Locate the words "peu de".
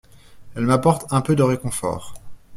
1.21-1.43